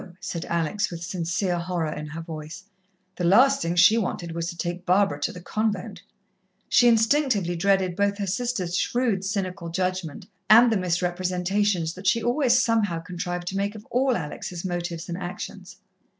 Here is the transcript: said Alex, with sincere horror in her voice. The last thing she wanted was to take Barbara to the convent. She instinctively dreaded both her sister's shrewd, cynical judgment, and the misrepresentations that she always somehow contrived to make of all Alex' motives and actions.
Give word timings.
said 0.19 0.45
Alex, 0.45 0.89
with 0.89 1.03
sincere 1.03 1.59
horror 1.59 1.93
in 1.93 2.07
her 2.07 2.21
voice. 2.21 2.63
The 3.17 3.23
last 3.23 3.61
thing 3.61 3.75
she 3.75 3.99
wanted 3.99 4.31
was 4.31 4.49
to 4.49 4.57
take 4.57 4.83
Barbara 4.83 5.19
to 5.21 5.31
the 5.31 5.41
convent. 5.41 6.01
She 6.67 6.87
instinctively 6.87 7.55
dreaded 7.55 7.95
both 7.95 8.17
her 8.17 8.25
sister's 8.25 8.75
shrewd, 8.75 9.23
cynical 9.23 9.69
judgment, 9.69 10.25
and 10.49 10.71
the 10.71 10.77
misrepresentations 10.77 11.93
that 11.93 12.07
she 12.07 12.23
always 12.23 12.57
somehow 12.59 12.97
contrived 12.99 13.47
to 13.49 13.55
make 13.57 13.75
of 13.75 13.85
all 13.91 14.17
Alex' 14.17 14.65
motives 14.65 15.07
and 15.07 15.19
actions. 15.19 15.77